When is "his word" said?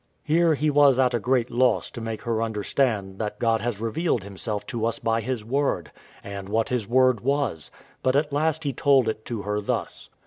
5.21-5.91, 6.69-7.19